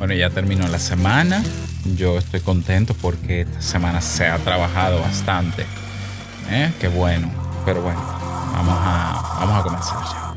[0.00, 1.44] Bueno, ya terminó la semana.
[1.94, 5.66] Yo estoy contento porque esta semana se ha trabajado bastante.
[6.50, 6.72] ¿Eh?
[6.80, 7.30] Qué bueno.
[7.66, 10.34] Pero bueno, vamos a, vamos a comenzar ya.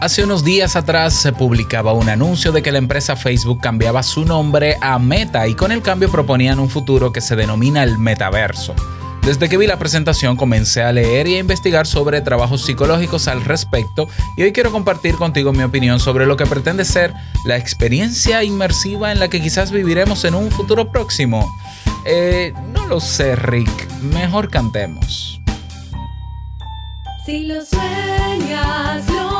[0.00, 4.26] Hace unos días atrás se publicaba un anuncio de que la empresa Facebook cambiaba su
[4.26, 8.74] nombre a Meta y con el cambio proponían un futuro que se denomina el metaverso.
[9.22, 13.44] Desde que vi la presentación comencé a leer y a investigar sobre trabajos psicológicos al
[13.44, 17.12] respecto y hoy quiero compartir contigo mi opinión sobre lo que pretende ser
[17.44, 21.46] la experiencia inmersiva en la que quizás viviremos en un futuro próximo.
[22.06, 23.90] Eh, no lo sé, Rick.
[24.00, 25.40] Mejor cantemos.
[27.26, 29.39] Si lo sueñas, lo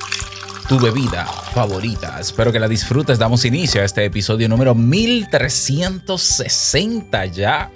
[0.71, 2.17] tu bebida favorita.
[2.21, 3.19] Espero que la disfrutes.
[3.19, 7.69] Damos inicio a este episodio número 1360 ya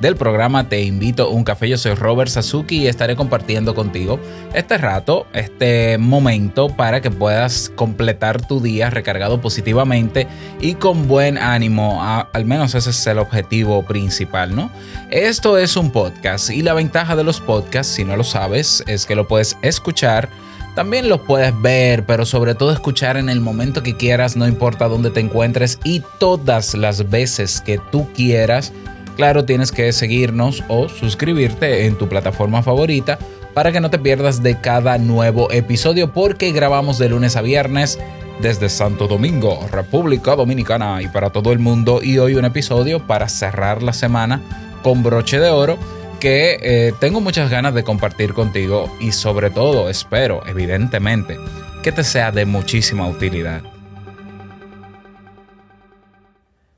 [0.00, 1.68] del programa Te invito a un café.
[1.68, 4.18] Yo soy Robert Sasuki y estaré compartiendo contigo
[4.54, 10.26] este rato, este momento para que puedas completar tu día recargado positivamente
[10.62, 12.02] y con buen ánimo.
[12.02, 14.70] Al menos ese es el objetivo principal, ¿no?
[15.10, 19.04] Esto es un podcast y la ventaja de los podcasts, si no lo sabes, es
[19.04, 20.30] que lo puedes escuchar.
[20.74, 24.88] También lo puedes ver, pero sobre todo escuchar en el momento que quieras, no importa
[24.88, 28.72] dónde te encuentres y todas las veces que tú quieras.
[29.16, 33.18] Claro, tienes que seguirnos o suscribirte en tu plataforma favorita
[33.52, 37.98] para que no te pierdas de cada nuevo episodio porque grabamos de lunes a viernes
[38.40, 42.00] desde Santo Domingo, República Dominicana y para todo el mundo.
[42.02, 44.40] Y hoy un episodio para cerrar la semana
[44.82, 45.78] con broche de oro
[46.20, 51.38] que eh, tengo muchas ganas de compartir contigo y sobre todo espero, evidentemente,
[51.82, 53.62] que te sea de muchísima utilidad.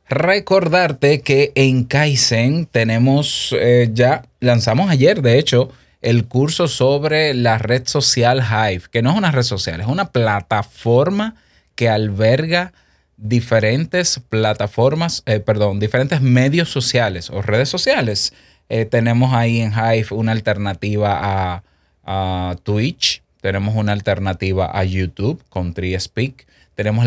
[0.09, 5.71] Recordarte que en Kaizen tenemos eh, ya, lanzamos ayer de hecho,
[6.03, 10.11] el curso sobre la red social Hive, que no es una red social, es una
[10.11, 11.37] plataforma
[11.75, 12.73] que alberga
[13.17, 18.33] diferentes plataformas, eh, perdón, diferentes medios sociales o redes sociales.
[18.69, 21.63] Eh, tenemos ahí en Hive una alternativa
[22.05, 27.07] a, Twitch, tenemos una alternativa a YouTube con TreeSpeak, tenemos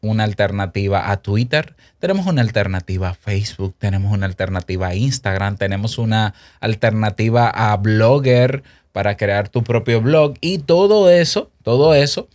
[0.00, 5.98] una alternativa a Twitter, tenemos una alternativa a Facebook, tenemos una alternativa a Instagram, tenemos
[5.98, 8.62] una alternativa a Blogger
[8.92, 12.28] para crear tu propio blog y todo eso, todo eso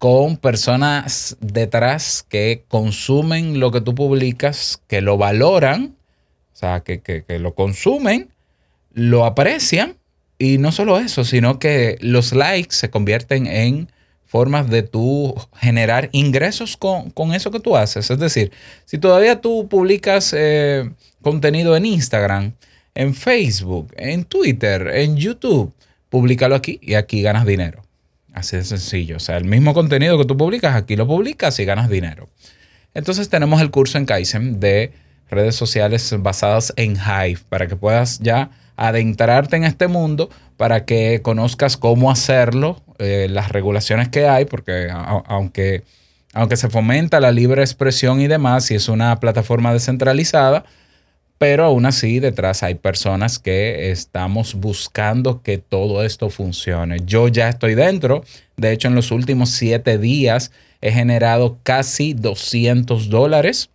[0.00, 5.94] con personas detrás que consumen lo que tú publicas, que lo valoran,
[6.60, 8.28] sea, que, que- lo consumen,
[8.92, 9.96] lo aprecian
[10.38, 13.90] y no solo eso, sino que los likes se convierten en
[14.26, 18.10] formas de tú generar ingresos con, con eso que tú haces.
[18.10, 18.52] Es decir,
[18.84, 20.88] si todavía tú publicas eh,
[21.20, 22.52] contenido en Instagram,
[22.94, 25.72] en Facebook, en Twitter, en YouTube,
[26.08, 27.82] públicalo aquí y aquí ganas dinero.
[28.32, 29.16] Así de sencillo.
[29.16, 32.28] O sea, el mismo contenido que tú publicas, aquí lo publicas y ganas dinero.
[32.94, 34.92] Entonces tenemos el curso en Kaizen de
[35.30, 41.20] redes sociales basadas en Hive para que puedas ya adentrarte en este mundo, para que
[41.22, 45.84] conozcas cómo hacerlo, eh, las regulaciones que hay, porque aunque,
[46.32, 50.64] aunque se fomenta la libre expresión y demás, y es una plataforma descentralizada,
[51.36, 56.98] pero aún así detrás hay personas que estamos buscando que todo esto funcione.
[57.06, 58.24] Yo ya estoy dentro,
[58.56, 60.52] de hecho en los últimos siete días
[60.82, 63.70] he generado casi 200 dólares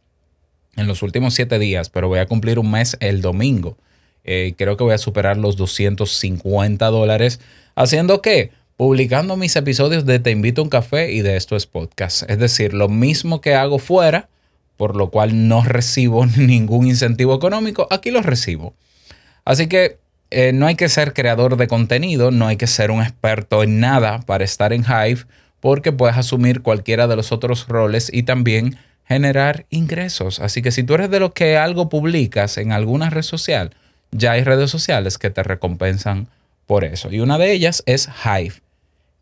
[0.75, 3.77] en los últimos siete días, pero voy a cumplir un mes el domingo.
[4.23, 7.39] Eh, creo que voy a superar los 250 dólares.
[7.75, 8.51] ¿Haciendo qué?
[8.75, 12.29] Publicando mis episodios de Te invito a un café y de Esto es Podcast.
[12.29, 14.27] Es decir, lo mismo que hago fuera,
[14.77, 18.73] por lo cual no recibo ningún incentivo económico, aquí lo recibo.
[19.45, 19.99] Así que
[20.31, 23.79] eh, no hay que ser creador de contenido, no hay que ser un experto en
[23.79, 25.25] nada para estar en Hive,
[25.61, 30.39] porque puedes asumir cualquiera de los otros roles y también generar ingresos.
[30.39, 33.75] Así que si tú eres de los que algo publicas en alguna red social,
[34.11, 36.27] ya hay redes sociales que te recompensan
[36.65, 37.11] por eso.
[37.11, 38.55] Y una de ellas es Hive.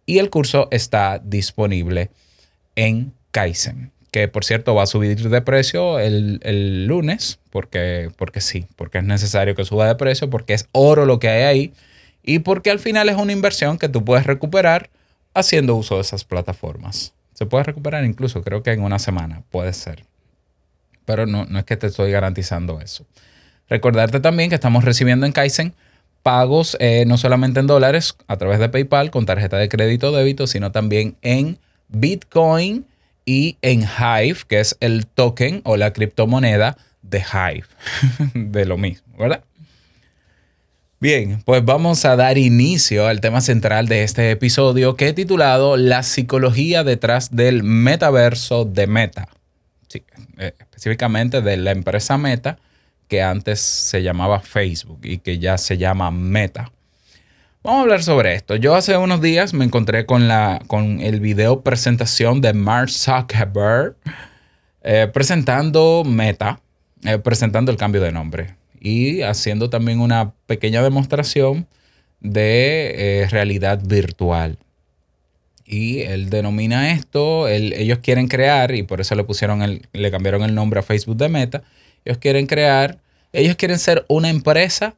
[0.05, 2.09] Y el curso está disponible
[2.75, 8.41] en Kaizen, que por cierto va a subir de precio el, el lunes, porque, porque
[8.41, 11.73] sí, porque es necesario que suba de precio, porque es oro lo que hay ahí
[12.23, 14.89] y porque al final es una inversión que tú puedes recuperar
[15.33, 17.13] haciendo uso de esas plataformas.
[17.43, 20.05] Se puede recuperar incluso, creo que en una semana, puede ser.
[21.03, 23.05] Pero no, no es que te estoy garantizando eso.
[23.67, 25.73] Recordarte también que estamos recibiendo en Kaizen
[26.21, 30.15] pagos eh, no solamente en dólares a través de PayPal con tarjeta de crédito o
[30.15, 31.59] débito, sino también en
[31.89, 32.85] Bitcoin
[33.25, 37.65] y en Hive, que es el token o la criptomoneda de Hive,
[38.33, 39.43] de lo mismo, ¿verdad?
[41.03, 45.75] Bien, pues vamos a dar inicio al tema central de este episodio que he titulado
[45.75, 49.27] La psicología detrás del metaverso de Meta.
[50.37, 52.57] Eh, específicamente de la empresa Meta,
[53.09, 56.71] que antes se llamaba Facebook y que ya se llama Meta.
[57.63, 58.55] Vamos a hablar sobre esto.
[58.55, 63.97] Yo hace unos días me encontré con, la, con el video presentación de Mark Zuckerberg
[64.83, 66.61] eh, presentando Meta,
[67.03, 71.65] eh, presentando el cambio de nombre y haciendo también una pequeña demostración
[72.19, 74.57] de eh, realidad virtual.
[75.65, 80.43] Y él denomina esto, ellos quieren crear, y por eso le pusieron el, le cambiaron
[80.43, 81.63] el nombre a Facebook de Meta.
[82.03, 82.99] Ellos quieren crear,
[83.31, 84.95] ellos quieren ser una empresa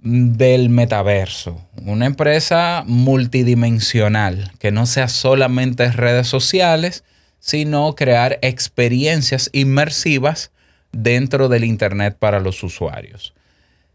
[0.00, 7.04] del metaverso, una empresa multidimensional, que no sea solamente redes sociales,
[7.38, 10.50] sino crear experiencias inmersivas
[10.96, 13.34] dentro del Internet para los usuarios.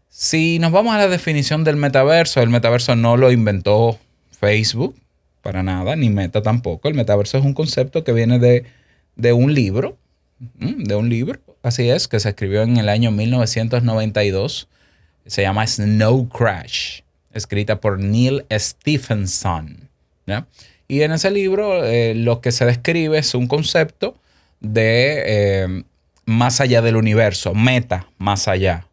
[0.08, 3.98] Si nos vamos a la definición del metaverso, el metaverso no lo inventó
[4.38, 4.94] Facebook
[5.40, 6.88] para nada, ni Meta tampoco.
[6.88, 8.64] El metaverso es un concepto que viene de,
[9.16, 9.96] de un libro,
[10.60, 10.84] ¿m?
[10.84, 14.68] de un libro, así es, que se escribió en el año 1992.
[15.26, 17.00] Se llama Snow Crash,
[17.32, 19.88] escrita por Neil Stephenson.
[20.88, 24.16] Y en ese libro eh, lo que se describe es un concepto
[24.60, 25.84] de eh,
[26.24, 28.86] más allá del universo, meta, más allá.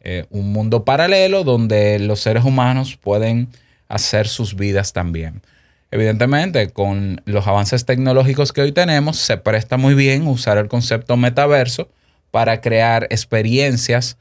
[0.00, 3.48] Eh, un mundo paralelo donde los seres humanos pueden
[3.88, 5.42] hacer sus vidas también.
[5.90, 11.16] Evidentemente, con los avances tecnológicos que hoy tenemos, se presta muy bien usar el concepto
[11.16, 11.90] metaverso
[12.30, 14.16] para crear experiencias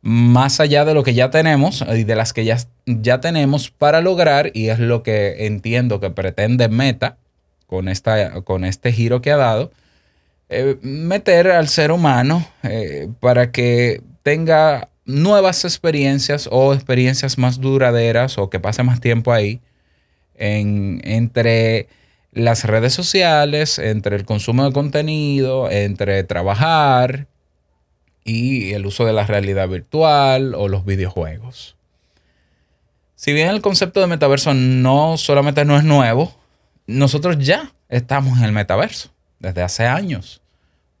[0.00, 4.00] más allá de lo que ya tenemos y de las que ya, ya tenemos para
[4.00, 7.16] lograr, y es lo que entiendo que pretende Meta
[7.66, 9.72] con, esta, con este giro que ha dado,
[10.50, 18.38] eh, meter al ser humano eh, para que tenga nuevas experiencias o experiencias más duraderas
[18.38, 19.60] o que pase más tiempo ahí
[20.34, 21.88] en, entre
[22.32, 27.26] las redes sociales, entre el consumo de contenido, entre trabajar
[28.24, 31.76] y el uso de la realidad virtual o los videojuegos.
[33.16, 36.34] Si bien el concepto de metaverso no solamente no es nuevo,
[36.86, 40.40] nosotros ya estamos en el metaverso desde hace años.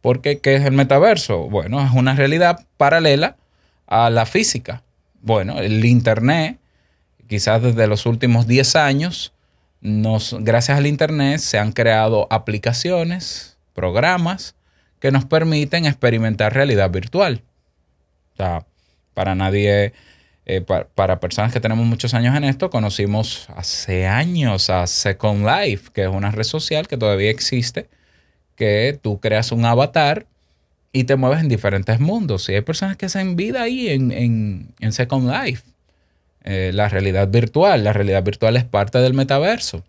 [0.00, 1.48] Porque ¿qué es el metaverso?
[1.48, 3.36] Bueno, es una realidad paralela
[3.86, 4.82] a la física.
[5.22, 6.58] Bueno, el Internet,
[7.26, 9.32] quizás desde los últimos 10 años,
[9.80, 14.54] gracias al Internet se han creado aplicaciones, programas
[15.00, 17.42] que nos permiten experimentar realidad virtual.
[18.34, 18.66] O sea,
[19.14, 19.92] para nadie,
[20.46, 25.44] eh, pa- para personas que tenemos muchos años en esto, conocimos hace años a Second
[25.46, 27.88] Life, que es una red social que todavía existe,
[28.58, 30.26] que tú creas un avatar
[30.92, 32.48] y te mueves en diferentes mundos.
[32.48, 35.62] Y hay personas que hacen vida ahí en, en- Second Life.
[36.44, 39.84] Eh, la realidad virtual, la realidad virtual es parte del metaverso.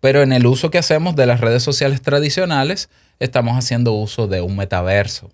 [0.00, 2.88] Pero en el uso que hacemos de las redes sociales tradicionales,
[3.20, 5.30] estamos haciendo uso de un metaverso.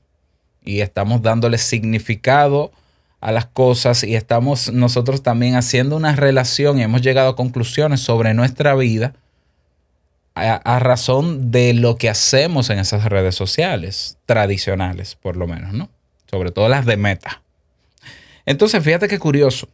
[0.62, 2.70] Y estamos dándole significado
[3.20, 8.00] a las cosas y estamos nosotros también haciendo una relación y hemos llegado a conclusiones
[8.00, 9.14] sobre nuestra vida
[10.38, 15.90] a, razón de lo que hacemos en esas redes sociales tradicionales, por lo menos, ¿no?
[16.30, 17.42] Sobre todo las de meta.
[18.46, 19.68] Entonces, fíjate qué curioso.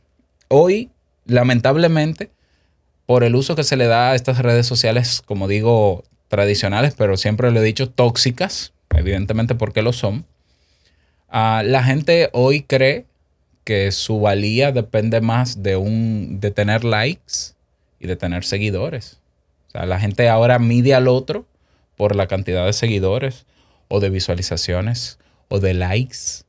[0.49, 0.91] Hoy,
[1.27, 2.31] lamentablemente,
[3.07, 7.17] por el uso que se le da a estas redes sociales, como digo, tradicionales, pero
[7.17, 10.25] siempre lo he dicho, tóxicas, evidentemente porque lo son,
[11.29, 13.07] ah, la gente hoy cree
[13.65, 17.55] que su valía depende más de, un, de tener likes
[17.99, 19.21] y de tener seguidores.
[19.75, 21.47] Sea, la gente ahora mide al otro
[21.97, 23.45] por la cantidad de seguidores
[23.89, 26.45] o de visualizaciones o de likes.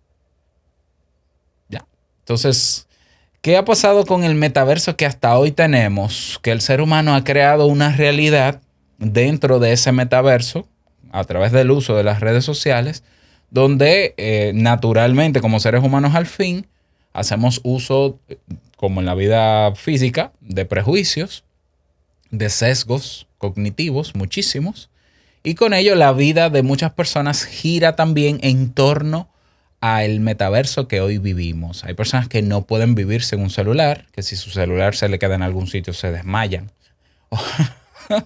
[1.67, 1.87] Ya.
[2.19, 2.87] Entonces,
[3.41, 6.39] ¿qué ha pasado con el metaverso que hasta hoy tenemos?
[6.43, 8.61] Que el ser humano ha creado una realidad
[8.99, 10.67] dentro de ese metaverso
[11.11, 13.03] a través del uso de las redes sociales,
[13.49, 16.67] donde eh, naturalmente como seres humanos al fin
[17.11, 18.37] hacemos uso, eh,
[18.77, 21.43] como en la vida física, de prejuicios,
[22.37, 24.89] de sesgos cognitivos, muchísimos,
[25.43, 29.29] y con ello la vida de muchas personas gira también en torno
[29.81, 31.83] al metaverso que hoy vivimos.
[31.83, 35.19] Hay personas que no pueden vivir sin un celular, que si su celular se le
[35.19, 36.71] queda en algún sitio se desmayan.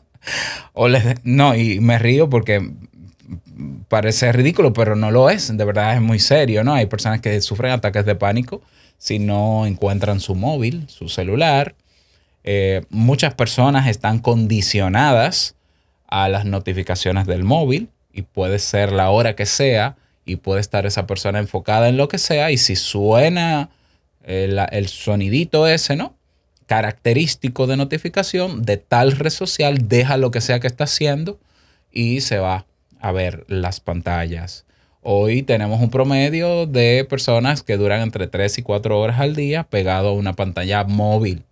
[0.73, 2.71] O les- no, y me río porque
[3.87, 5.55] parece ridículo, pero no lo es.
[5.55, 6.73] De verdad es muy serio, ¿no?
[6.73, 8.61] Hay personas que sufren ataques de pánico
[8.97, 11.75] si no encuentran su móvil, su celular.
[12.43, 15.55] Eh, muchas personas están condicionadas
[16.07, 20.85] a las notificaciones del móvil y puede ser la hora que sea y puede estar
[20.85, 23.69] esa persona enfocada en lo que sea y si suena
[24.23, 26.15] el, el sonidito ese, ¿no?
[26.65, 31.39] Característico de notificación de tal red social, deja lo que sea que está haciendo
[31.91, 32.65] y se va
[32.99, 34.65] a ver las pantallas.
[35.01, 39.63] Hoy tenemos un promedio de personas que duran entre 3 y 4 horas al día
[39.63, 41.43] pegado a una pantalla móvil.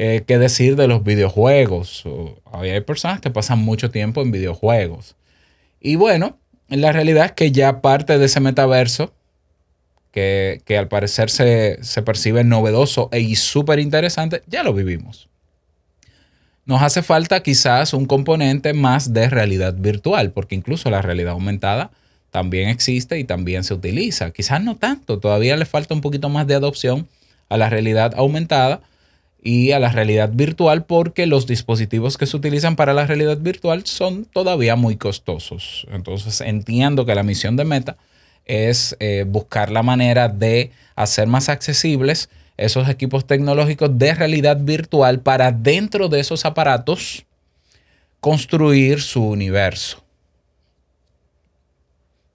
[0.00, 2.04] Eh, ¿Qué decir de los videojuegos?
[2.52, 5.16] Hay personas que pasan mucho tiempo en videojuegos.
[5.80, 6.38] Y bueno,
[6.68, 9.12] la realidad es que ya parte de ese metaverso,
[10.12, 15.28] que, que al parecer se, se percibe novedoso e y súper interesante, ya lo vivimos.
[16.64, 21.90] Nos hace falta quizás un componente más de realidad virtual, porque incluso la realidad aumentada
[22.30, 24.30] también existe y también se utiliza.
[24.30, 27.08] Quizás no tanto, todavía le falta un poquito más de adopción
[27.48, 28.82] a la realidad aumentada
[29.42, 33.86] y a la realidad virtual porque los dispositivos que se utilizan para la realidad virtual
[33.86, 35.86] son todavía muy costosos.
[35.90, 37.96] Entonces entiendo que la misión de Meta
[38.44, 45.20] es eh, buscar la manera de hacer más accesibles esos equipos tecnológicos de realidad virtual
[45.20, 47.24] para dentro de esos aparatos
[48.20, 50.02] construir su universo.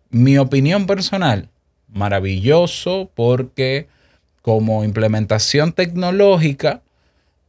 [0.10, 1.50] Mi opinión personal,
[1.90, 3.88] maravilloso porque
[4.42, 6.82] como implementación tecnológica,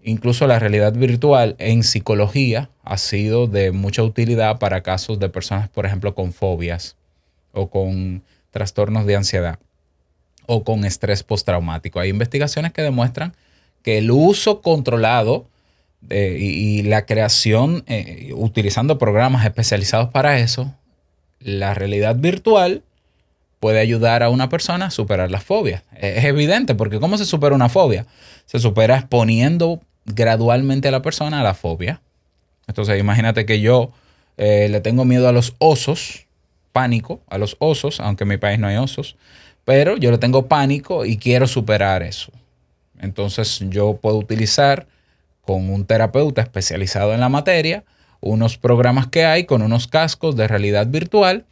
[0.04, 5.68] incluso la realidad virtual en psicología ha sido de mucha utilidad para casos de personas,
[5.68, 6.96] por ejemplo, con fobias
[7.52, 9.58] o con trastornos de ansiedad
[10.46, 11.99] o con estrés postraumático.
[11.99, 13.34] Hay investigaciones que demuestran
[13.82, 15.46] que el uso controlado
[16.11, 20.75] eh, y, la creación eh, utilizando programas especializados para eso,
[21.40, 22.82] la realidad virtual
[23.58, 25.82] puede ayudar a una persona a superar las fobias.
[25.99, 28.06] Es evidente, porque ¿cómo se supera una fobia?
[28.44, 32.00] Se supera exponiendo gradualmente a la persona a la fobia.
[32.66, 33.92] Entonces, imagínate que yo
[34.37, 36.26] eh, le tengo miedo a los osos,
[36.73, 39.16] pánico a los osos, aunque en mi país no hay osos,
[39.64, 42.32] pero yo le tengo pánico y quiero superar eso.
[43.00, 44.87] Entonces, yo puedo utilizar
[45.42, 47.84] con un terapeuta especializado en la materia
[48.20, 51.44] unos programas que hay con unos cascos de realidad virtual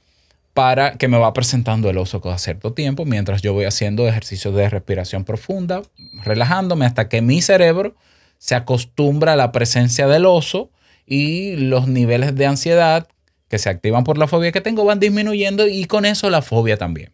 [0.55, 4.55] para que me va presentando el oso cada cierto tiempo mientras yo voy haciendo ejercicios
[4.55, 5.83] de respiración profunda,
[6.25, 7.95] relajándome hasta que mi cerebro
[8.43, 10.73] se acostumbra a la presencia del oso
[11.07, 13.07] y los niveles de ansiedad
[13.47, 16.77] que se activan por la fobia que tengo van disminuyendo y con eso la fobia
[16.77, 17.13] también.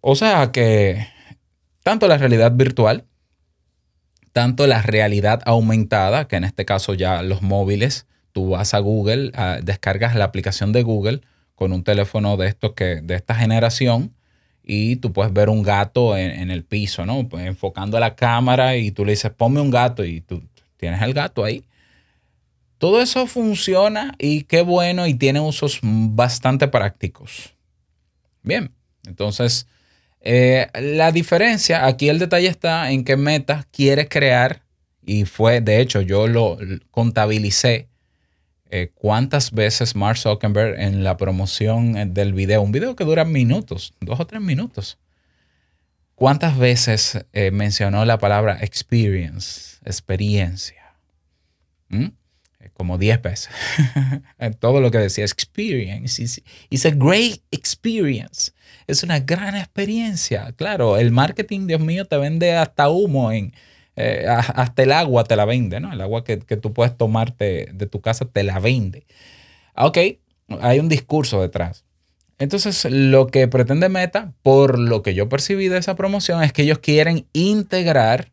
[0.00, 1.08] O sea que
[1.82, 3.06] tanto la realidad virtual,
[4.32, 9.32] tanto la realidad aumentada, que en este caso ya los móviles, tú vas a Google,
[9.34, 11.22] ah, descargas la aplicación de Google
[11.56, 14.14] con un teléfono de estos que de esta generación
[14.64, 17.28] y tú puedes ver un gato en, en el piso, ¿no?
[17.28, 20.42] Pues enfocando la cámara y tú le dices, ponme un gato y tú
[20.76, 21.64] tienes el gato ahí.
[22.78, 27.54] Todo eso funciona y qué bueno y tiene usos bastante prácticos.
[28.42, 28.72] Bien,
[29.06, 29.66] entonces
[30.20, 34.64] eh, la diferencia, aquí el detalle está en que Meta quiere crear,
[35.06, 36.58] y fue, de hecho, yo lo
[36.90, 37.88] contabilicé
[38.76, 43.24] eh, cuántas veces Mark Zuckerberg en la promoción eh, del video, un video que dura
[43.24, 44.98] minutos, dos o tres minutos,
[46.16, 50.96] cuántas veces eh, mencionó la palabra experience, experiencia.
[51.88, 52.06] ¿Mm?
[52.72, 53.50] Como 10 veces.
[54.58, 56.20] Todo lo que decía experience.
[56.20, 58.50] It's, it's a great experience.
[58.88, 60.52] Es una gran experiencia.
[60.56, 63.52] Claro, el marketing, Dios mío, te vende hasta humo en,
[63.96, 65.92] eh, hasta el agua te la vende, ¿no?
[65.92, 69.06] El agua que, que tú puedes tomarte de tu casa te la vende.
[69.74, 69.98] Ah, Ok,
[70.60, 71.84] hay un discurso detrás.
[72.38, 76.62] Entonces, lo que pretende Meta, por lo que yo percibí de esa promoción, es que
[76.62, 78.32] ellos quieren integrar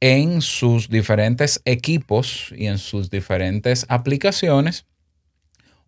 [0.00, 4.86] en sus diferentes equipos y en sus diferentes aplicaciones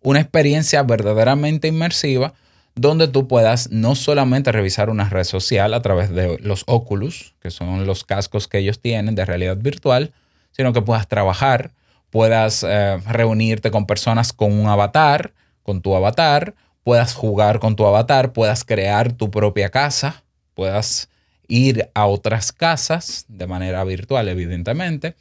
[0.01, 2.33] una experiencia verdaderamente inmersiva
[2.75, 7.51] donde tú puedas no solamente revisar una red social a través de los Oculus, que
[7.51, 10.13] son los cascos que ellos tienen de realidad virtual,
[10.51, 11.71] sino que puedas trabajar,
[12.09, 17.85] puedas eh, reunirte con personas con un avatar, con tu avatar, puedas jugar con tu
[17.85, 20.23] avatar, puedas crear tu propia casa,
[20.53, 21.09] puedas
[21.47, 25.15] ir a otras casas de manera virtual, evidentemente,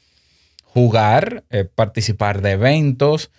[0.65, 3.31] jugar, eh, participar de eventos.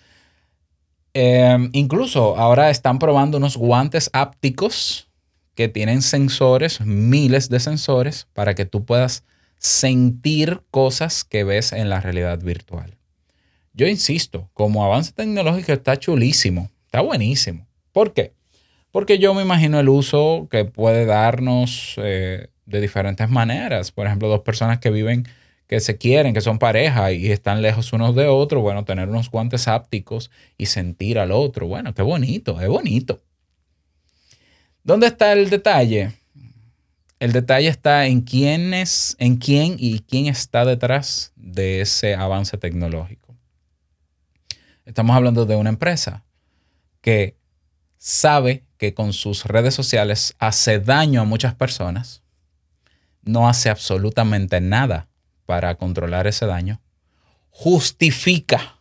[1.14, 5.08] Eh, incluso ahora están probando unos guantes ápticos
[5.54, 9.24] que tienen sensores, miles de sensores, para que tú puedas
[9.58, 12.96] sentir cosas que ves en la realidad virtual.
[13.74, 17.66] Yo insisto, como avance tecnológico está chulísimo, está buenísimo.
[17.92, 18.32] ¿Por qué?
[18.90, 23.90] Porque yo me imagino el uso que puede darnos eh, de diferentes maneras.
[23.90, 25.26] Por ejemplo, dos personas que viven,
[25.72, 29.30] que se quieren, que son pareja y están lejos unos de otros, bueno, tener unos
[29.30, 31.66] guantes ápticos y sentir al otro.
[31.66, 33.22] Bueno, qué bonito, es bonito.
[34.84, 36.12] ¿Dónde está el detalle?
[37.20, 42.58] El detalle está en quién es, en quién y quién está detrás de ese avance
[42.58, 43.34] tecnológico.
[44.84, 46.22] Estamos hablando de una empresa
[47.00, 47.38] que
[47.96, 52.22] sabe que con sus redes sociales hace daño a muchas personas,
[53.22, 55.08] no hace absolutamente nada
[55.52, 56.80] para controlar ese daño,
[57.50, 58.78] justifica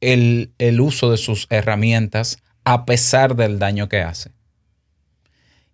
[0.00, 4.30] el, el uso de sus herramientas a pesar del daño que hace.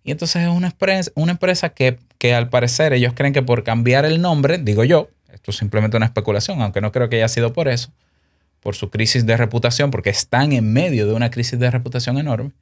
[0.03, 3.63] Y entonces es una empresa, una empresa que, que al parecer ellos creen que por
[3.63, 7.27] cambiar el nombre, digo yo, esto es simplemente una especulación, aunque no creo que haya
[7.27, 7.91] sido por eso,
[8.59, 12.53] por su crisis de reputación, porque están en medio de una crisis de reputación enorme,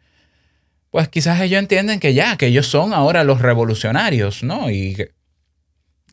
[0.91, 4.69] pues quizás ellos entienden que ya, que ellos son ahora los revolucionarios, ¿no?
[4.69, 5.07] Y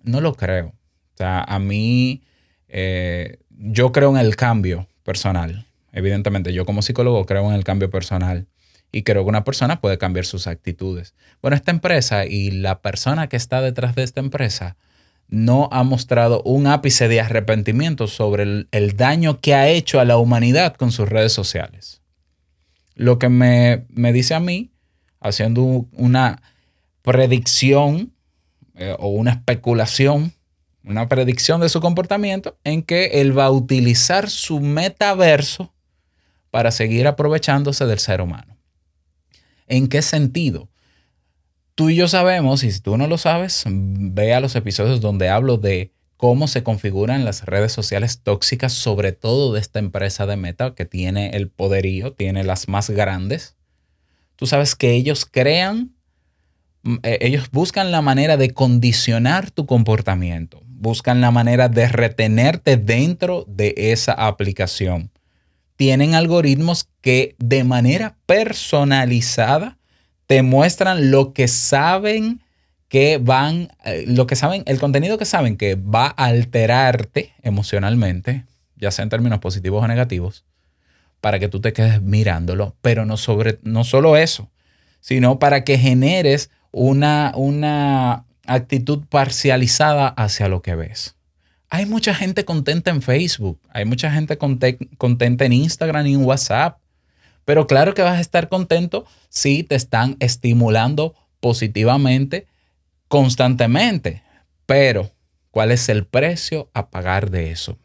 [0.05, 0.73] no lo creo.
[1.15, 2.23] O sea, a mí,
[2.69, 5.67] eh, yo creo en el cambio personal.
[5.93, 8.47] Evidentemente, yo como psicólogo creo en el cambio personal
[8.91, 11.15] y creo que una persona puede cambiar sus actitudes.
[11.41, 14.77] Bueno, esta empresa y la persona que está detrás de esta empresa
[15.29, 20.17] no ha mostrado un ápice de arrepentimiento sobre el, daño que ha hecho a la
[20.17, 22.03] humanidad con sus redes sociales.
[22.95, 24.71] Lo que me, me dice a mí,
[25.21, 26.43] haciendo una
[27.03, 28.13] predicción
[28.77, 30.34] eh, o una especulación,
[30.85, 35.73] una predicción de su comportamiento, en que él va a utilizar su metaverso
[36.51, 38.57] para seguir aprovechándose del ser humano.
[39.67, 40.69] ¿En qué sentido?
[41.75, 45.29] Tú y yo sabemos, y si tú no lo sabes, ve a los episodios donde
[45.29, 50.37] hablo de cómo se configuran las redes sociales tóxicas, sobre todo de esta empresa de
[50.37, 53.57] Meta que tiene el poderío, tiene las más grandes.
[54.37, 55.95] Tú sabes que ellos crean,
[56.83, 62.77] mm, eh, ellos buscan la manera de condicionar tu comportamiento, buscan la manera de retenerte
[62.77, 65.11] dentro de esa aplicación.
[65.77, 69.79] Tienen algoritmos que de manera personalizada
[70.27, 72.41] te muestran lo que saben
[72.89, 78.45] que van, eh, lo que saben, el contenido que saben que va a alterarte emocionalmente,
[78.77, 80.45] ya sea en términos positivos o negativos,
[81.21, 84.51] para que tú te quedes mirándolo, pero no, sobre, no solo eso,
[85.01, 91.15] sino para que generes una, una actitud parcializada hacia lo que ves.
[91.71, 96.25] Hay mucha gente contenta en Facebook, hay mucha gente conte- contenta en Instagram y en
[96.25, 96.79] WhatsApp,
[97.45, 102.47] pero claro que vas a estar contento si te están estimulando positivamente
[103.09, 104.23] constantemente.
[104.67, 105.11] Pero,
[105.51, 107.77] ¿cuál es el precio a pagar de eso?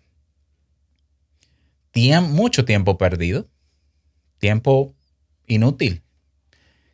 [1.93, 3.47] Tiem- mucho tiempo perdido,
[4.37, 4.93] tiempo
[5.47, 6.03] inútil.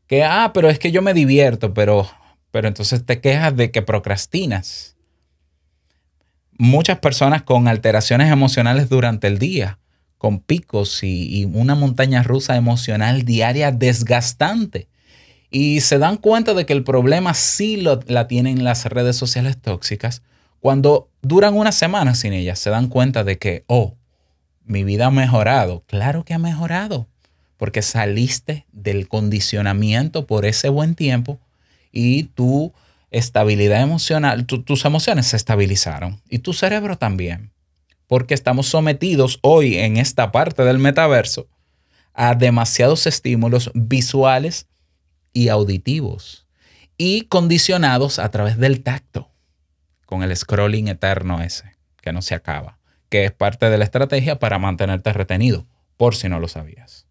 [0.08, 2.10] Que, ah, pero es que yo me divierto, pero,
[2.56, 4.96] pero entonces te quejas de que procrastinas.
[6.58, 9.78] Muchas personas con alteraciones emocionales durante el día,
[10.18, 14.88] con picos y, una montaña rusa emocional diaria desgastante.
[15.50, 19.58] Y se dan cuenta de que el problema sí lo, la tienen las redes sociales
[19.58, 20.22] tóxicas.
[20.62, 23.96] Cuando duran una semana sin ellas, se dan cuenta de que, oh,
[24.63, 25.84] mi vida ha mejorado.
[25.88, 27.10] Claro que ha mejorado,
[27.58, 31.41] porque saliste del condicionamiento por ese buen tiempo
[31.95, 32.73] y tu
[33.10, 37.51] estabilidad emocional, tu- tus emociones se estabilizaron y tu cerebro también,
[38.08, 41.47] porque estamos sometidos hoy en esta parte del metaverso
[42.13, 44.67] a demasiados estímulos visuales
[45.34, 46.45] y auditivos
[46.97, 49.31] y condicionados a través del tacto
[50.05, 52.77] con el scrolling eterno ese que no se acaba,
[53.10, 55.65] que es parte de la estrategia para mantenerte retenido,
[55.97, 57.08] por si no lo sabías.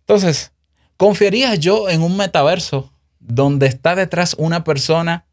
[0.00, 0.52] Entonces,
[0.96, 2.89] ¿confiaría yo en un metaverso
[3.20, 5.24] donde está detrás una persona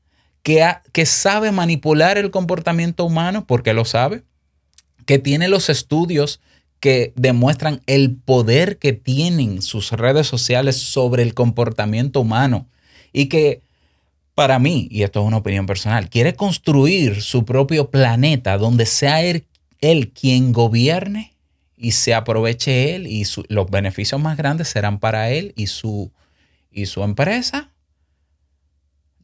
[0.43, 4.23] que, que sabe manipular el comportamiento humano porque lo sabe?
[5.05, 6.39] Que tiene los estudios
[6.79, 12.67] que demuestran el poder que tienen sus redes sociales sobre el comportamiento humano
[13.11, 13.61] y que
[14.35, 19.23] para mí, y esto es una opinión personal, quiere construir su propio planeta donde sea
[19.23, 19.43] él,
[20.13, 21.33] quien gobierne
[21.75, 26.11] y se aproveche él y los beneficios más grandes serán para él y su,
[26.71, 27.71] y su empresa?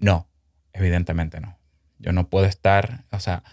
[0.04, 0.28] No,
[0.74, 1.58] evidentemente no.
[1.98, 3.46] Yo no puedo estar, o sea,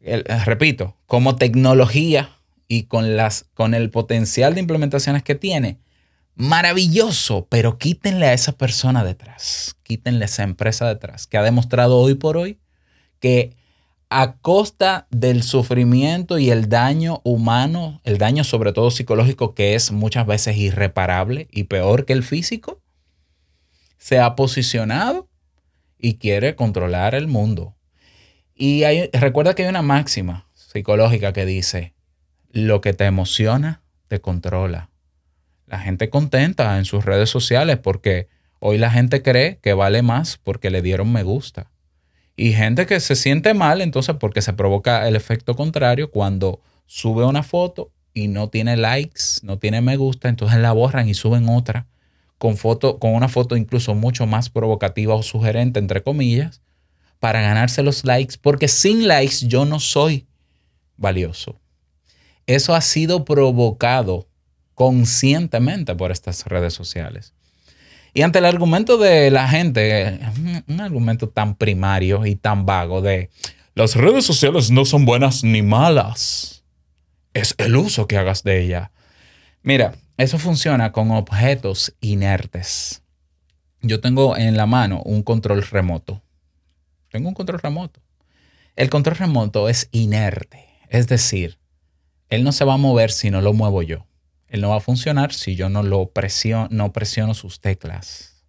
[0.00, 2.30] eh, repito, como tecnología
[2.68, 5.80] y con, las, con el potencial de implementaciones que tiene,
[6.36, 11.98] maravilloso, pero quítenle a esa persona detrás, quítenle a esa empresa detrás, que ha demostrado
[11.98, 12.60] hoy por hoy
[13.18, 13.56] que
[14.08, 19.90] a costa del sufrimiento y el daño humano, el daño sobre todo psicológico, que es
[19.90, 22.80] muchas veces irreparable y peor que el físico,
[23.98, 25.27] se ha posicionado
[25.98, 27.74] y quiere controlar el mundo.
[28.54, 31.94] Y hay- recuerda que hay una máxima psicológica que dice,
[32.50, 34.90] lo que te emociona, te controla.
[35.66, 40.38] La gente contenta en sus redes sociales porque hoy la gente cree que vale más
[40.38, 41.70] porque le dieron me gusta.
[42.36, 47.24] Y gente que se siente mal entonces porque se provoca el efecto contrario cuando sube
[47.24, 51.48] una foto y no tiene likes, no tiene me gusta, entonces la borran y suben
[51.48, 51.86] otra
[52.38, 56.62] con foto con una foto incluso mucho más provocativa o sugerente entre comillas
[57.20, 60.26] para ganarse los likes porque sin likes yo no soy
[60.96, 61.60] valioso.
[62.46, 64.28] Eso ha sido provocado
[64.74, 67.34] conscientemente por estas redes sociales.
[68.14, 70.18] Y ante el argumento de la gente,
[70.66, 73.30] un, argumento tan primario y tan vago de
[73.74, 76.64] las redes sociales no son buenas ni malas,
[77.34, 78.90] es el uso que hagas de ella.
[79.62, 83.02] Mira, eso funciona con objetos inertes.
[83.80, 86.20] Yo tengo en la mano un control remoto.
[87.10, 88.00] Tengo un control remoto.
[88.74, 91.58] El control remoto es inerte, es decir,
[92.28, 94.06] él no se va a mover si no lo muevo yo.
[94.48, 98.44] Él no va a funcionar si yo no lo presiono, no presiono sus teclas.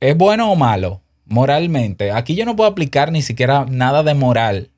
[0.00, 1.02] ¿Es bueno o malo?
[1.24, 2.10] Moralmente.
[2.10, 4.70] Aquí yo no puedo aplicar ni siquiera nada de moral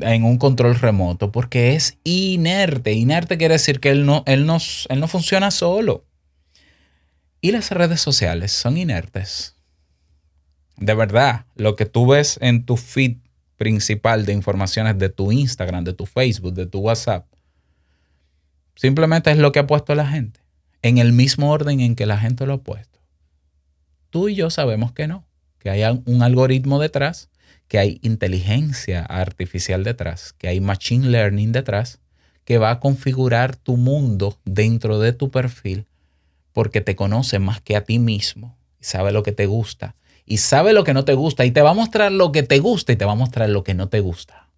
[0.00, 2.92] en un control remoto porque es inerte.
[2.92, 6.04] Inerte quiere decir que él no, él no, él no funciona solo.
[7.40, 9.54] Y las redes sociales son inertes.
[10.76, 13.16] De verdad, lo que tú ves en tu feed
[13.56, 17.26] principal de informaciones de tu Instagram, de tu Facebook, de tu WhatsApp,
[18.74, 20.40] simplemente es lo que ha puesto la gente,
[20.82, 22.98] en el mismo orden en que la gente lo ha puesto.
[24.10, 25.26] Tú y yo sabemos que no,
[25.58, 27.30] que hay un algoritmo detrás,
[27.68, 32.00] que hay inteligencia artificial detrás, que hay machine learning detrás,
[32.44, 35.86] que va a configurar tu mundo dentro de tu perfil
[36.52, 40.72] porque te conoce más que a ti mismo sabe lo que te gusta y sabe
[40.72, 42.96] lo que no te gusta y te va a mostrar lo que te gusta y
[42.96, 44.48] te va a mostrar lo que no te gusta.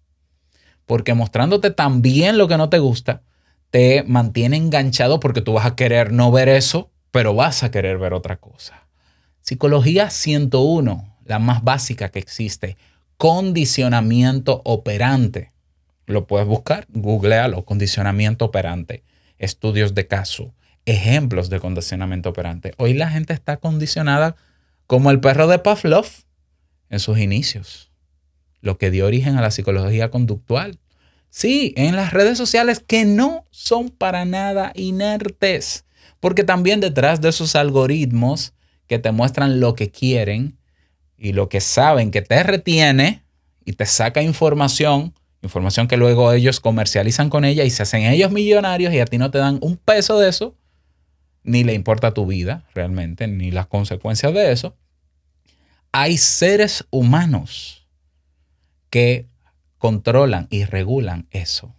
[0.85, 3.23] Porque mostrándote también lo que no te gusta,
[3.69, 7.97] te mantiene enganchado porque tú vas a querer no ver eso, pero vas a querer
[7.97, 8.87] ver otra cosa.
[9.41, 12.77] Psicología 101, la más básica que existe,
[13.19, 15.51] condicionamiento operante.
[16.05, 19.03] Lo puedes buscar, googlealo, condicionamiento operante,
[19.37, 20.53] estudios de caso,
[20.85, 22.73] ejemplos de condicionamiento operante.
[22.77, 24.37] Hoy la gente está condicionada
[24.87, 26.05] como el perro de Pavlov
[26.89, 27.91] en sus inicios,
[28.61, 30.79] lo que dio origen a la psicología conductual.
[31.29, 35.83] Sí, en las redes sociales que no son para nada inertes,
[36.21, 38.53] porque también detrás de esos algoritmos
[38.87, 40.58] que te muestran lo que quieren
[41.19, 43.23] y lo que saben que te retiene
[43.65, 48.31] y te saca información, información que luego ellos comercializan con ella y se hacen ellos
[48.31, 50.55] millonarios y a ti no te dan un peso de eso,
[51.43, 54.75] ni le importa tu vida realmente, ni las consecuencias de eso.
[55.91, 57.87] Hay seres humanos
[58.89, 59.27] que
[59.77, 61.73] controlan y regulan eso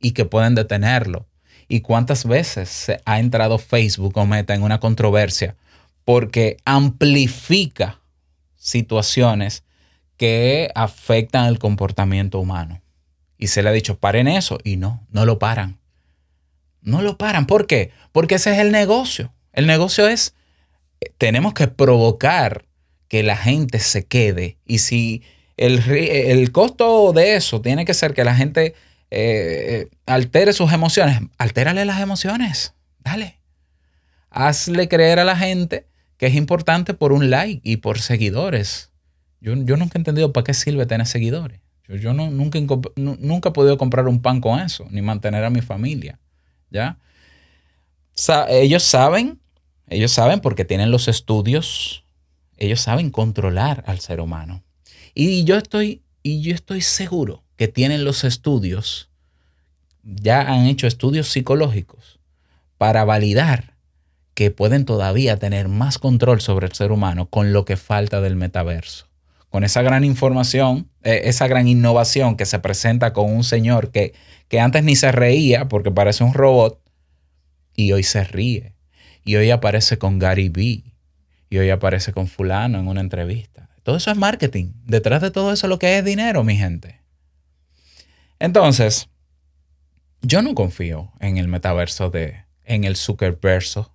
[0.00, 1.26] y que pueden detenerlo.
[1.66, 5.56] ¿Y cuántas veces se ha entrado Facebook o Meta en una controversia
[6.04, 8.00] porque amplifica
[8.64, 9.62] situaciones
[10.16, 12.80] que afectan el comportamiento humano?
[13.36, 15.78] Y se le ha dicho, paren eso, y no, no lo paran.
[16.80, 17.46] No lo paran.
[17.46, 17.90] ¿Por qué?
[18.10, 19.34] Porque ese es el negocio.
[19.52, 20.34] El negocio es,
[21.00, 22.64] eh, tenemos que provocar
[23.08, 24.56] que la gente se quede.
[24.64, 25.22] Y si
[25.56, 28.74] el, ri- el costo de eso tiene que ser que la gente
[29.10, 32.74] eh, altere sus emociones, altérale las emociones.
[33.00, 33.40] Dale.
[34.30, 38.90] Hazle creer a la gente que es importante por un like y por seguidores.
[39.40, 41.60] Yo, yo nunca he entendido para qué sirve tener seguidores.
[41.88, 42.58] Yo, yo no, nunca,
[42.96, 46.18] nunca he podido comprar un pan con eso, ni mantener a mi familia.
[46.70, 46.98] ¿Ya?
[48.48, 49.40] Ellos saben,
[49.88, 52.04] ellos saben porque tienen los estudios,
[52.56, 54.62] ellos saben controlar al ser humano.
[55.14, 59.10] Y yo estoy, y yo estoy seguro que tienen los estudios,
[60.02, 62.18] ya han hecho estudios psicológicos
[62.78, 63.73] para validar
[64.34, 68.36] que pueden todavía tener más control sobre el ser humano con lo que falta del
[68.36, 69.08] metaverso,
[69.48, 74.12] con esa gran información, eh, esa gran innovación que se presenta con un señor que,
[74.48, 76.80] que antes ni se reía porque parece un robot
[77.76, 78.74] y hoy se ríe.
[79.24, 80.94] Y hoy aparece con Gary Vee.
[81.48, 83.68] Y hoy aparece con fulano en una entrevista.
[83.82, 84.72] Todo eso es marketing.
[84.84, 87.00] Detrás de todo eso lo que es dinero, mi gente.
[88.38, 89.08] Entonces,
[90.22, 93.93] yo no confío en el metaverso de, en el Zuckerverso,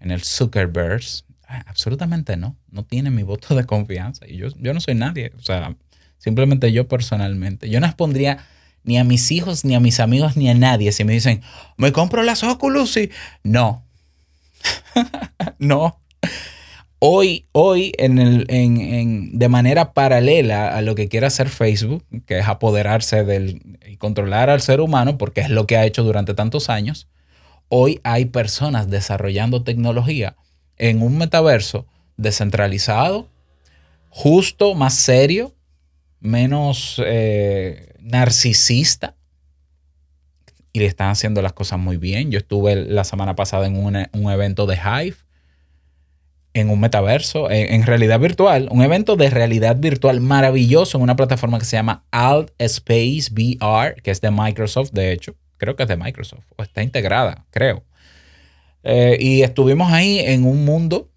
[0.00, 1.24] en el Zuckerverse.
[1.46, 2.56] Ah, Absolutamente no.
[2.70, 4.26] No tiene mi voto de confianza.
[4.26, 5.32] Y yo, yo no soy nadie.
[5.38, 5.74] O sea,
[6.18, 7.68] simplemente yo personalmente.
[7.70, 8.38] Yo no expondría
[8.84, 11.42] ni a mis hijos, ni a mis amigos, ni a nadie si me dicen,
[11.76, 13.10] me compro las Oculus y...
[13.42, 13.84] No.
[15.58, 16.00] no.
[17.00, 22.04] Hoy, hoy en el, en, en- de manera paralela a lo que quiere hacer Facebook,
[22.26, 26.02] que es apoderarse del, y controlar al ser humano, porque es lo que ha hecho
[26.02, 27.06] durante tantos años,
[27.68, 30.36] hoy hay personas desarrollando tecnología
[30.76, 33.28] en un metaverso descentralizado,
[34.10, 35.54] justo, más serio,
[36.20, 39.14] menos eh, narcisista.
[40.72, 42.30] Y le están haciendo las cosas muy bien.
[42.30, 43.96] Yo estuve la semana pasada en un,
[44.30, 45.16] evento de Hive,
[46.52, 51.16] en un metaverso, en, en realidad virtual, un evento de realidad virtual maravilloso en una
[51.16, 55.34] plataforma que se llama Alt Space VR, que es de Microsoft, de hecho.
[55.58, 57.84] Creo que es de Microsoft, o está integrada, creo.
[58.84, 61.10] Eh, y estuvimos ahí en un mundo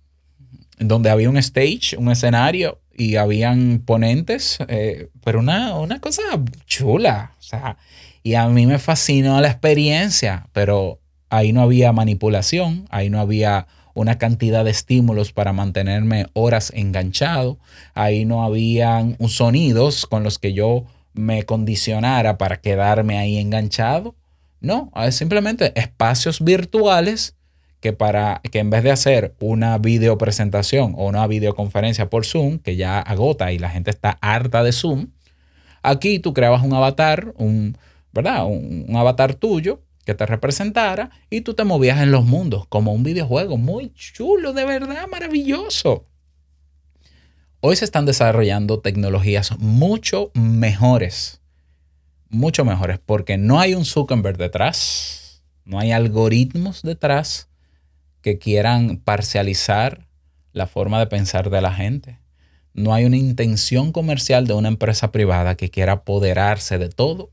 [0.79, 6.21] donde había un stage, un escenario y habían ponentes, eh, pero una, una cosa
[6.65, 7.35] chula.
[7.39, 7.77] O sea,
[8.23, 10.99] y a mí me fascinó la experiencia, pero
[11.29, 17.57] ahí no había manipulación, ahí no había una cantidad de estímulos para mantenerme horas enganchado,
[17.93, 24.15] ahí no habían sonidos con los que yo me condicionara para quedarme ahí enganchado.
[24.61, 27.35] No, es simplemente espacios virtuales
[27.79, 32.75] que para que en vez de hacer una videopresentación o una videoconferencia por Zoom, que
[32.75, 35.07] ya agota y la gente está harta de Zoom,
[35.81, 37.75] aquí tú creabas un avatar, un,
[38.13, 38.45] ¿verdad?
[38.45, 42.93] Un, un avatar tuyo que te representara y tú te movías en los mundos como
[42.93, 46.05] un videojuego muy chulo, de verdad, maravilloso.
[47.61, 51.40] Hoy se están desarrollando tecnologías mucho mejores,
[52.31, 57.49] mucho mejores, porque no hay un Zuckerberg detrás, no hay algoritmos detrás
[58.21, 60.07] que quieran parcializar
[60.53, 62.19] la forma de pensar de la gente.
[62.73, 67.31] No hay una intención comercial de una empresa privada que quiera apoderarse de todo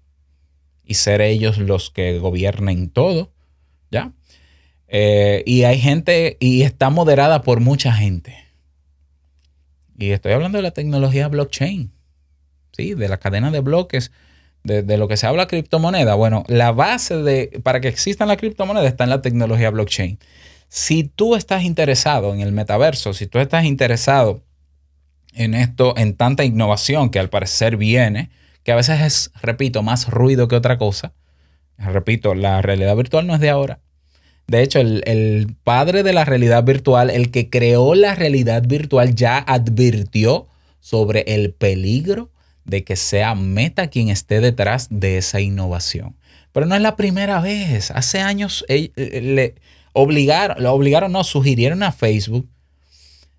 [0.84, 3.32] y ser ellos los que gobiernen todo,
[3.90, 4.12] ¿ya?
[4.88, 8.36] Eh, y hay gente, y está moderada por mucha gente.
[9.98, 11.92] Y estoy hablando de la tecnología blockchain,
[12.72, 12.94] ¿sí?
[12.94, 14.10] De la cadena de bloques,
[14.64, 16.14] de, lo que se habla criptomoneda.
[16.14, 20.18] Bueno, la base de, para que existan las criptomonedas está en la tecnología blockchain.
[20.68, 24.42] Si tú estás interesado en el metaverso, si tú estás interesado
[25.34, 28.30] en esto, en tanta innovación que al parecer viene,
[28.62, 31.14] que a veces es, repito, más ruido que otra cosa.
[31.78, 33.80] Repito, la realidad virtual no es de ahora.
[34.46, 39.14] De hecho, el, el padre de la realidad virtual, el que creó la realidad virtual,
[39.14, 40.48] ya advirtió
[40.80, 42.30] sobre el peligro
[42.68, 46.16] de que sea Meta quien esté detrás de esa innovación.
[46.52, 47.90] Pero no es la primera vez.
[47.90, 49.54] Hace años eh, eh, le
[49.94, 52.48] obligaron, lo obligaron, no, sugirieron a Facebook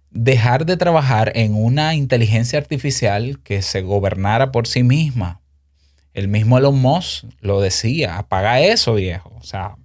[0.10, 5.42] dejar de trabajar en una inteligencia artificial que se gobernara por sí misma.
[6.16, 9.32] El mismo Elon Musk lo decía, apaga eso, viejo.
[9.40, 9.76] O sea,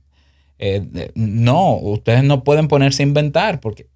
[0.59, 3.89] eh, no, ustedes no pueden ponerse a inventar porque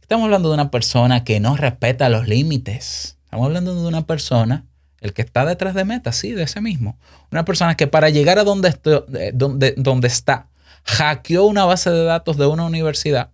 [0.00, 3.18] estamos hablando de una persona que no respeta los límites.
[3.24, 4.64] Estamos hablando de una persona,
[5.00, 6.98] el que está detrás de Meta, sí, de ese mismo.
[7.30, 8.68] Una persona que para llegar a donde,
[10.06, 10.48] está,
[10.84, 13.30] hackeó una base de datos de una universidad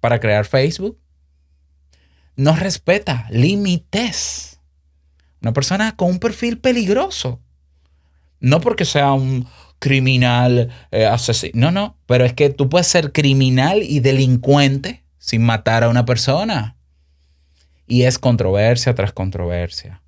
[0.00, 0.98] para crear Facebook.
[2.36, 4.60] No respeta límites.
[5.42, 7.40] Una persona con un perfil peligroso.
[8.40, 9.46] No porque sea un
[9.78, 11.52] criminal, eh, asesino.
[11.54, 11.98] No, no.
[12.06, 16.76] Pero es que tú puedes ser criminal y delincuente sin matar a una persona.
[17.86, 20.02] Y es controversia tras controversia.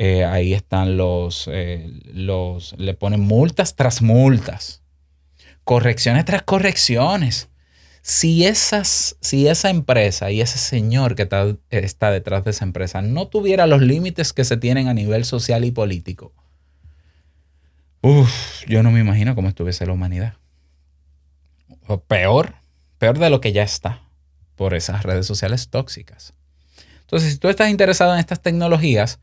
[0.00, 4.80] Eh, ahí están los, eh, los, le ponen multas tras multas.
[5.64, 7.48] Correcciones tras correcciones.
[8.00, 11.28] Si, esas, si esa empresa y ese señor que
[11.70, 15.64] está, detrás de esa empresa no tuviera los límites que se tienen a nivel social
[15.64, 16.32] y político,
[18.00, 20.34] Uf, yo no me imagino cómo estuviese la humanidad.
[22.06, 22.54] Peor,
[22.98, 24.02] peor de lo que ya está
[24.54, 26.34] por esas redes sociales tóxicas.
[27.00, 29.18] Entonces, si tú estás interesado en estas tecnologías,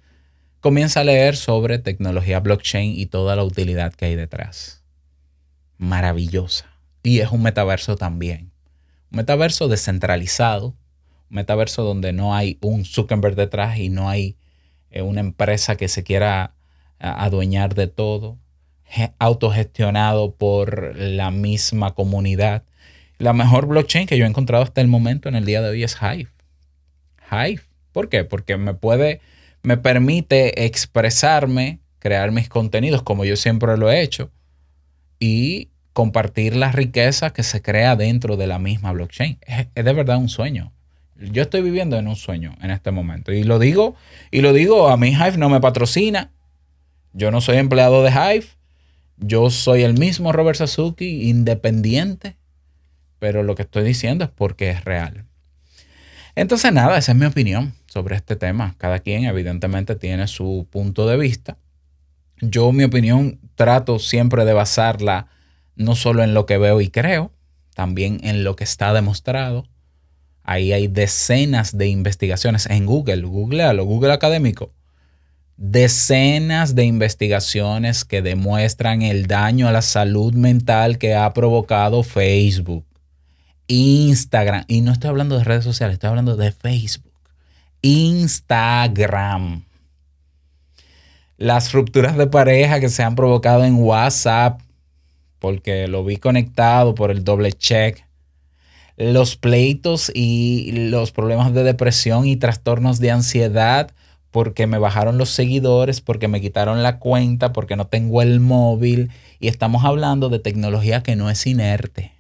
[0.66, 4.82] comienza a leer sobre tecnología blockchain y toda la utilidad que hay detrás.
[5.78, 6.66] Maravillosa.
[7.04, 8.50] Y es un metaverso también.
[9.12, 10.74] Un metaverso descentralizado,
[11.30, 14.38] metaverso donde no hay un Zuckerberg detrás y no hay
[14.90, 16.56] eh, una empresa que se quiera
[16.98, 18.40] adueñar de todo,
[18.86, 22.64] ge- autogestionado por la misma comunidad.
[23.20, 25.84] La mejor blockchain que yo he encontrado hasta el momento en el día de hoy
[25.84, 26.30] es Hive.
[27.32, 27.62] Hive.
[27.92, 28.24] ¿Por qué?
[28.24, 29.22] Porque me puede,
[29.66, 34.32] me permite expresarme, crear mis contenidos como yo siempre lo he hecho
[35.20, 39.40] y compartir la riqueza que se crea dentro de la misma blockchain.
[39.46, 40.72] Es, de verdad un sueño.
[41.18, 43.96] Yo estoy viviendo en un sueño en este momento y lo digo
[44.32, 46.32] y lo digo a mí Hive no me patrocina.
[47.14, 48.48] Yo no soy empleado de Hive.
[49.18, 52.36] Yo soy el mismo Robert Sasuki, independiente,
[53.18, 55.24] pero lo que estoy diciendo es porque es real.
[56.36, 58.76] Entonces, nada, esa es mi opinión sobre este tema.
[58.78, 61.58] Cada quien evidentemente tiene su punto de vista.
[62.42, 65.28] Yo mi opinión trato siempre de basarla
[65.78, 67.32] no solo en lo que veo y creo,
[67.74, 69.70] también en lo que está demostrado.
[70.44, 74.74] Ahí hay decenas de investigaciones en Google, googlealo, Google académico.
[75.56, 82.86] Decenas de investigaciones que demuestran el daño a la salud mental que ha provocado Facebook.
[83.68, 84.66] Instagram.
[84.68, 87.15] Y no estoy hablando de redes sociales, estoy hablando de Facebook.
[87.86, 89.64] Instagram.
[91.38, 94.60] Las rupturas de pareja que se han provocado en WhatsApp,
[95.38, 98.04] porque lo vi conectado por el doble check.
[98.98, 103.92] Los pleitos y los problemas de depresión y trastornos de ansiedad,
[104.32, 109.12] porque me bajaron los seguidores, porque me quitaron la cuenta, porque no tengo el móvil.
[109.40, 112.15] Y estamos hablando de tecnología que no es inerte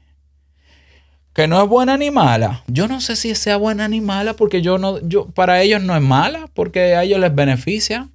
[1.36, 2.63] que no es buena ni mala.
[2.67, 5.93] Yo no sé si sea buena ni mala porque yo no, yo, para ellos no
[5.93, 8.10] es mala porque a ellos les beneficia,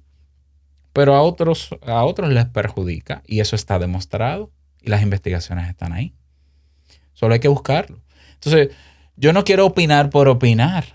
[0.91, 5.93] pero a otros, a otros les perjudica y eso está demostrado y las investigaciones están
[5.93, 6.15] ahí.
[7.13, 8.01] Solo hay que buscarlo.
[8.33, 8.69] Entonces,
[9.15, 10.85] yo no quiero opinar por opinar.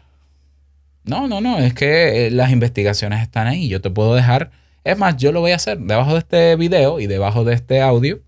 [1.05, 3.69] No, no, no, es que eh, las investigaciones están ahí.
[3.69, 4.51] Yo te puedo dejar,
[4.83, 7.81] es más, yo lo voy a hacer debajo de este video y debajo de este
[7.81, 8.21] audio,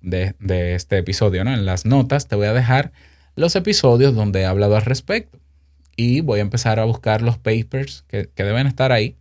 [0.00, 1.52] de, de este episodio, ¿no?
[1.52, 2.92] En las notas te voy a dejar
[3.36, 5.38] los episodios donde he hablado al respecto.
[5.96, 9.16] Y voy a empezar a buscar los papers que, que deben estar ahí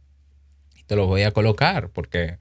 [0.75, 2.37] y te los voy a colocar porque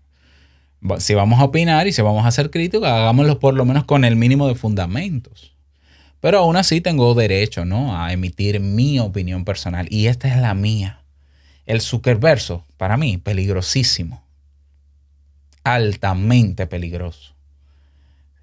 [0.98, 4.04] si vamos a opinar y si vamos a hacer críticos, hagámoslo por lo menos con
[4.04, 5.54] el mínimo de fundamentos.
[6.20, 7.98] Pero aún así tengo derecho, ¿no?
[7.98, 9.86] A emitir mi opinión personal.
[9.90, 11.02] Y esta es la mía.
[11.66, 14.22] El Zuckerverso, para mí, peligrosísimo.
[15.64, 17.34] Altamente peligroso.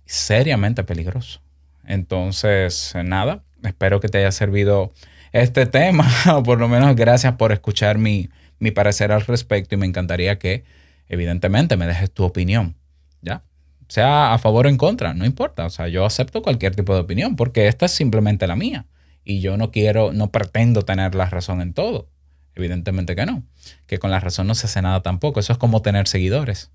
[0.06, 1.42] Seriamente peligroso.
[1.88, 4.94] Entonces, nada, espero que te haya servido
[5.32, 9.78] este tema, o por lo menos gracias por escuchar mi, mi parecer al respecto y
[9.78, 10.64] me encantaría que,
[11.08, 12.76] evidentemente, me dejes tu opinión,
[13.22, 13.44] ¿ya?
[13.88, 17.00] Sea a favor o en contra, no importa, o sea, yo acepto cualquier tipo de
[17.00, 18.86] opinión porque esta es simplemente la mía
[19.24, 22.10] y yo no quiero, no pretendo tener la razón en todo,
[22.54, 23.44] evidentemente que no,
[23.86, 26.72] que con la razón no se hace nada tampoco, eso es como tener seguidores.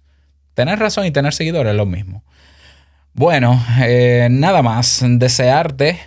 [0.55, 2.25] Tener razón y tener seguidores es lo mismo.
[3.15, 5.03] Bueno, eh, nada más.
[5.05, 5.99] Desearte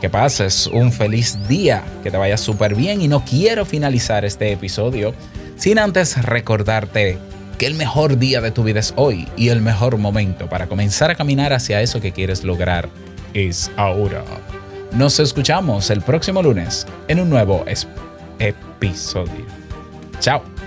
[0.00, 4.50] que pases un feliz día, que te vaya súper bien y no quiero finalizar este
[4.52, 5.14] episodio
[5.56, 7.18] sin antes recordarte
[7.58, 11.10] que el mejor día de tu vida es hoy y el mejor momento para comenzar
[11.10, 12.88] a caminar hacia eso que quieres lograr
[13.34, 14.24] es ahora.
[14.92, 17.64] Nos escuchamos el próximo lunes en un nuevo
[18.38, 19.46] episodio.
[20.20, 20.59] Chao.